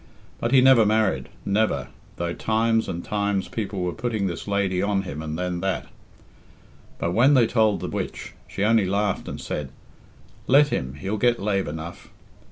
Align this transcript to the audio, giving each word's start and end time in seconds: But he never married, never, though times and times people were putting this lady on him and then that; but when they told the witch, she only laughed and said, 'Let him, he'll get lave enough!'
But 0.39 0.51
he 0.51 0.61
never 0.61 0.83
married, 0.83 1.29
never, 1.45 1.89
though 2.15 2.33
times 2.33 2.89
and 2.89 3.05
times 3.05 3.47
people 3.47 3.81
were 3.83 3.93
putting 3.93 4.25
this 4.25 4.47
lady 4.47 4.81
on 4.81 5.03
him 5.03 5.21
and 5.21 5.37
then 5.37 5.59
that; 5.59 5.89
but 6.97 7.11
when 7.11 7.35
they 7.35 7.45
told 7.45 7.81
the 7.81 7.87
witch, 7.87 8.33
she 8.47 8.63
only 8.63 8.87
laughed 8.87 9.27
and 9.27 9.39
said, 9.39 9.69
'Let 10.47 10.69
him, 10.69 10.95
he'll 10.95 11.17
get 11.17 11.39
lave 11.39 11.67
enough!' 11.67 12.09